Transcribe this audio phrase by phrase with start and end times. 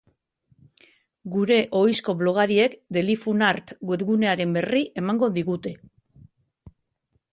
[1.33, 5.75] Gure ohizko blogariek delifunart webgunearen berri emango digute.